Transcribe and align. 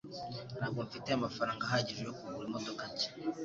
Ntabwo 0.57 0.79
mfite 0.87 1.09
amafaranga 1.11 1.63
ahagije 1.65 2.01
yo 2.07 2.13
kugura 2.17 2.45
imodoka 2.49 2.81
nshya. 2.91 3.09